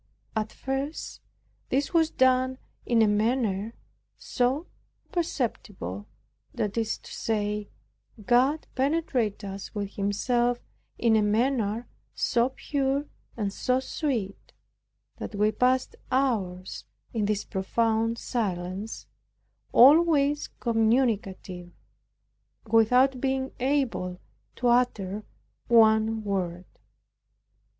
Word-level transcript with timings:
At 0.35 0.51
first 0.51 1.21
this 1.69 1.93
was 1.93 2.09
done 2.09 2.57
in 2.87 3.03
a 3.03 3.07
manner 3.07 3.75
so 4.17 4.65
perceptible, 5.11 6.07
that 6.55 6.75
is 6.75 6.97
to 6.97 7.13
say, 7.13 7.69
God 8.19 8.65
penetrated 8.73 9.45
us 9.45 9.75
with 9.75 9.91
Himself 9.97 10.57
in 10.97 11.15
a 11.15 11.21
manner 11.21 11.87
so 12.15 12.49
pure 12.49 13.05
and 13.37 13.53
so 13.53 13.79
sweet, 13.79 14.53
that 15.17 15.35
we 15.35 15.51
passed 15.51 15.95
hours 16.11 16.83
in 17.13 17.25
this 17.25 17.43
profound 17.45 18.17
silence, 18.17 19.05
always 19.71 20.47
communicative, 20.59 21.69
without 22.65 23.21
being 23.21 23.51
able 23.59 24.19
to 24.55 24.67
utter 24.67 25.25
one 25.67 26.23
word. 26.23 26.65